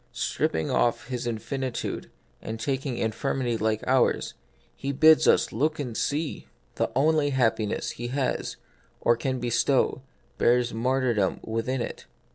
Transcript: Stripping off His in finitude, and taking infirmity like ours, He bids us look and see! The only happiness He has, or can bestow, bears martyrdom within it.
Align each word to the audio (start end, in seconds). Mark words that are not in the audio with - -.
Stripping 0.13 0.71
off 0.71 1.09
His 1.09 1.27
in 1.27 1.37
finitude, 1.37 2.09
and 2.41 2.59
taking 2.59 2.97
infirmity 2.97 3.55
like 3.55 3.83
ours, 3.85 4.33
He 4.75 4.91
bids 4.91 5.27
us 5.27 5.51
look 5.51 5.77
and 5.77 5.95
see! 5.95 6.47
The 6.73 6.89
only 6.95 7.29
happiness 7.29 7.91
He 7.91 8.07
has, 8.07 8.57
or 8.99 9.15
can 9.15 9.39
bestow, 9.39 10.01
bears 10.39 10.73
martyrdom 10.73 11.39
within 11.43 11.81
it. 11.83 12.07